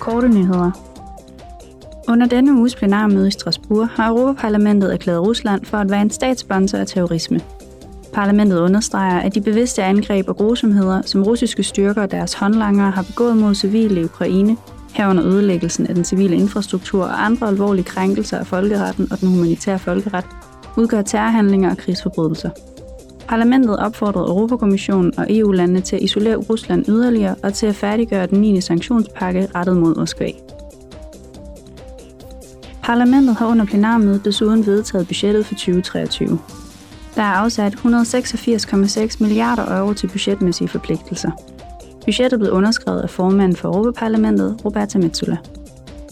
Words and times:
Korte 0.00 0.28
nyheder. 0.28 0.70
Under 2.08 2.26
denne 2.26 2.52
uges 2.52 2.76
plenarmøde 2.76 3.28
i 3.28 3.30
Strasbourg 3.30 3.88
har 3.88 4.08
Europaparlamentet 4.08 4.92
erklæret 4.92 5.20
Rusland 5.20 5.64
for 5.64 5.78
at 5.78 5.90
være 5.90 6.02
en 6.02 6.10
statssponsor 6.10 6.78
af 6.78 6.86
terrorisme. 6.86 7.40
Parlamentet 8.12 8.60
understreger, 8.60 9.20
at 9.20 9.34
de 9.34 9.40
bevidste 9.40 9.82
angreb 9.82 10.28
og 10.28 10.36
grusomheder, 10.36 11.02
som 11.02 11.22
russiske 11.22 11.62
styrker 11.62 12.02
og 12.02 12.10
deres 12.10 12.34
håndlangere 12.34 12.90
har 12.90 13.02
begået 13.02 13.36
mod 13.36 13.54
civile 13.54 14.00
i 14.00 14.04
Ukraine, 14.04 14.56
herunder 14.94 15.24
ødelæggelsen 15.26 15.86
af 15.86 15.94
den 15.94 16.04
civile 16.04 16.36
infrastruktur 16.36 17.04
og 17.04 17.24
andre 17.24 17.48
alvorlige 17.48 17.84
krænkelser 17.84 18.38
af 18.38 18.46
folkeretten 18.46 19.12
og 19.12 19.20
den 19.20 19.28
humanitære 19.28 19.78
folkeret, 19.78 20.24
udgør 20.76 21.02
terrorhandlinger 21.02 21.70
og 21.70 21.76
krigsforbrydelser. 21.76 22.50
Parlamentet 23.30 23.78
opfordrede 23.78 24.26
Europakommissionen 24.26 25.18
og 25.18 25.26
EU-landene 25.28 25.80
til 25.80 25.96
at 25.96 26.02
isolere 26.02 26.36
Rusland 26.36 26.88
yderligere 26.88 27.34
og 27.42 27.54
til 27.54 27.66
at 27.66 27.74
færdiggøre 27.74 28.26
den 28.26 28.40
9. 28.40 28.60
sanktionspakke 28.60 29.48
rettet 29.54 29.76
mod 29.76 29.94
Moskva. 29.94 30.30
Parlamentet 32.82 33.36
har 33.36 33.46
under 33.46 33.64
plenarmødet 33.64 34.24
desuden 34.24 34.66
vedtaget 34.66 35.06
budgettet 35.06 35.46
for 35.46 35.54
2023. 35.54 36.38
Der 37.14 37.22
er 37.22 37.32
afsat 37.32 37.74
186,6 37.74 39.16
milliarder 39.20 39.78
euro 39.78 39.92
til 39.92 40.08
budgetmæssige 40.08 40.68
forpligtelser. 40.68 41.30
Budgettet 42.04 42.38
blev 42.40 42.52
underskrevet 42.52 43.00
af 43.00 43.10
formanden 43.10 43.56
for 43.56 43.68
Europaparlamentet, 43.68 44.56
Roberta 44.64 44.98
Metsola. 44.98 45.36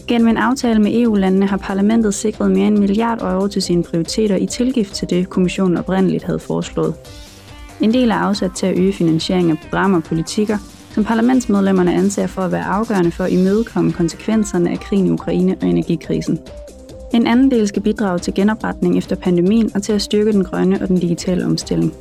Gennem 0.09 0.27
en 0.27 0.37
aftale 0.37 0.79
med 0.79 1.01
EU-landene 1.01 1.47
har 1.47 1.57
parlamentet 1.57 2.13
sikret 2.13 2.51
mere 2.51 2.67
end 2.67 2.75
en 2.75 2.79
milliard 2.79 3.21
euro 3.21 3.47
til 3.47 3.61
sine 3.61 3.83
prioriteter 3.83 4.35
i 4.35 4.45
tilgift 4.45 4.93
til 4.93 5.09
det, 5.09 5.29
kommissionen 5.29 5.77
oprindeligt 5.77 6.23
havde 6.23 6.39
foreslået. 6.39 6.93
En 7.81 7.93
del 7.93 8.09
er 8.09 8.15
afsat 8.15 8.51
til 8.55 8.65
at 8.65 8.77
øge 8.77 8.93
finansiering 8.93 9.51
af 9.51 9.57
programmer 9.57 9.97
og 9.97 10.03
politikker, 10.03 10.57
som 10.91 11.03
parlamentsmedlemmerne 11.03 11.93
anser 11.93 12.27
for 12.27 12.41
at 12.41 12.51
være 12.51 12.63
afgørende 12.63 13.11
for 13.11 13.23
at 13.23 13.31
imødekomme 13.31 13.91
konsekvenserne 13.91 14.69
af 14.71 14.79
krigen 14.79 15.05
i 15.05 15.11
Ukraine 15.11 15.57
og 15.61 15.67
energikrisen. 15.67 16.39
En 17.13 17.27
anden 17.27 17.51
del 17.51 17.67
skal 17.67 17.81
bidrage 17.81 18.19
til 18.19 18.33
genopretning 18.33 18.97
efter 18.97 19.15
pandemien 19.15 19.71
og 19.75 19.83
til 19.83 19.93
at 19.93 20.01
styrke 20.01 20.31
den 20.31 20.43
grønne 20.43 20.81
og 20.81 20.87
den 20.87 20.97
digitale 20.97 21.45
omstilling. 21.45 21.93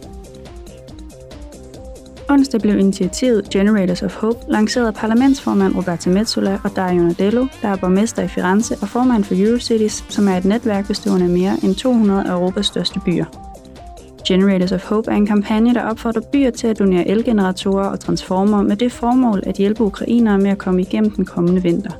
Onsdag 2.30 2.60
blev 2.60 2.78
initiativet 2.78 3.50
Generators 3.50 4.02
of 4.02 4.14
Hope 4.14 4.38
lanceret 4.48 4.86
af 4.86 4.94
parlamentsformand 4.94 5.76
Roberta 5.76 6.10
Metsola 6.10 6.58
og 6.64 6.76
Dario 6.76 7.02
Nadello, 7.02 7.46
der 7.62 7.68
er 7.68 7.76
borgmester 7.76 8.22
i 8.22 8.28
Firenze 8.28 8.76
og 8.82 8.88
formand 8.88 9.24
for 9.24 9.34
Eurocities, 9.36 10.04
som 10.08 10.28
er 10.28 10.36
et 10.36 10.44
netværk 10.44 10.86
bestående 10.86 11.24
af 11.24 11.30
mere 11.30 11.56
end 11.62 11.74
200 11.74 12.24
af 12.24 12.32
Europas 12.32 12.66
største 12.66 13.00
byer. 13.00 13.24
Generators 14.28 14.72
of 14.72 14.84
Hope 14.84 15.10
er 15.10 15.14
en 15.14 15.26
kampagne, 15.26 15.74
der 15.74 15.82
opfordrer 15.82 16.22
byer 16.32 16.50
til 16.50 16.66
at 16.66 16.78
donere 16.78 17.08
elgeneratorer 17.08 17.86
og 17.88 18.00
transformer 18.00 18.62
med 18.62 18.76
det 18.76 18.92
formål 18.92 19.42
at 19.46 19.56
hjælpe 19.56 19.84
ukrainere 19.84 20.38
med 20.38 20.50
at 20.50 20.58
komme 20.58 20.80
igennem 20.80 21.10
den 21.10 21.24
kommende 21.24 21.62
vinter. 21.62 21.90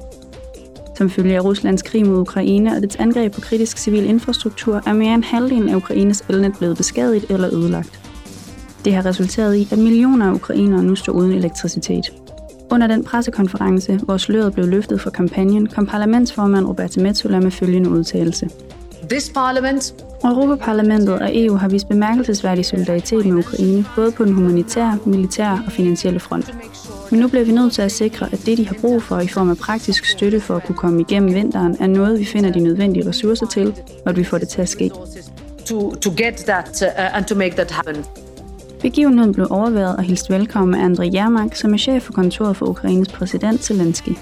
Som 0.97 1.11
følge 1.11 1.37
af 1.37 1.45
Ruslands 1.45 1.83
krig 1.83 2.07
mod 2.07 2.19
Ukraine 2.19 2.77
og 2.77 2.83
dets 2.83 2.97
angreb 2.97 3.33
på 3.33 3.41
kritisk 3.41 3.79
civil 3.79 4.05
infrastruktur, 4.05 4.83
er 4.87 4.93
mere 4.93 5.15
end 5.15 5.25
halvdelen 5.25 5.69
af 5.69 5.77
Ukraines 5.77 6.25
elnet 6.29 6.53
blevet 6.59 6.77
beskadiget 6.77 7.25
eller 7.31 7.55
ødelagt. 7.55 8.08
Det 8.85 8.95
har 8.95 9.07
resulteret 9.07 9.57
i, 9.57 9.69
at 9.71 9.79
millioner 9.79 10.27
af 10.27 10.33
ukrainere 10.33 10.83
nu 10.83 10.95
står 10.95 11.13
uden 11.13 11.33
elektricitet. 11.33 12.13
Under 12.71 12.87
den 12.87 13.05
pressekonference, 13.05 13.97
hvor 13.97 14.17
sløret 14.17 14.53
blev 14.53 14.67
løftet 14.67 15.01
for 15.01 15.11
kampagnen, 15.11 15.67
kom 15.67 15.87
parlamentsformand 15.87 16.67
Roberta 16.67 17.01
Metsola 17.01 17.41
med 17.41 17.51
følgende 17.51 17.91
udtalelse. 17.91 18.51
This 19.11 19.31
parliament 19.35 19.95
Europaparlamentet 20.25 21.15
og 21.15 21.37
EU 21.37 21.57
har 21.57 21.69
vist 21.69 21.89
bemærkelsesværdig 21.89 22.65
solidaritet 22.65 23.27
med 23.27 23.37
Ukraine, 23.37 23.85
både 23.97 24.13
på 24.13 24.25
den 24.25 24.33
humanitære, 24.33 24.99
militære 25.07 25.63
og 25.67 25.73
finansielle 25.73 26.21
front. 26.21 26.55
Men 27.11 27.21
nu 27.21 27.29
bliver 27.29 27.45
vi 27.45 27.53
nødt 27.53 27.73
til 27.73 27.83
at 27.83 27.93
sikre, 27.93 28.27
at 28.33 28.47
det, 28.47 28.59
de 28.59 28.67
har 28.67 28.77
brug 28.81 29.03
for 29.03 29.19
i 29.19 29.29
form 29.29 29.51
af 29.51 29.57
praktisk 29.57 30.05
støtte 30.05 30.41
for 30.41 30.57
at 30.57 30.65
kunne 30.67 30.77
komme 30.77 31.01
igennem 31.01 31.35
vinteren, 31.35 31.77
er 31.81 31.87
noget, 31.87 32.21
vi 32.21 32.25
finder 32.25 32.53
de 32.53 32.61
nødvendige 32.61 33.09
ressourcer 33.09 33.47
til, 33.47 33.75
og 34.05 34.11
at 34.11 34.17
vi 34.17 34.25
får 34.25 34.39
det 34.39 34.49
til 34.49 34.63
at 34.63 34.69
ske. 34.69 34.91
to, 35.69 35.95
to 35.95 36.11
get 36.11 36.37
that 36.47 36.83
uh, 36.83 37.17
and 37.17 37.27
to 37.27 37.35
make 37.35 37.55
that 37.57 37.71
happen. 37.71 38.28
Begivenheden 38.81 39.33
blev 39.33 39.47
overværet 39.51 39.97
og 39.97 40.03
hilst 40.03 40.31
velkommen 40.31 40.81
af 40.81 40.85
Andrei 40.85 41.11
Jermak, 41.15 41.55
som 41.55 41.73
er 41.73 41.79
chef 41.79 42.03
for 42.03 42.13
kontoret 42.13 42.57
for 42.57 42.67
Ukraines 42.67 43.09
præsident 43.09 43.65
Zelensky. 43.65 44.13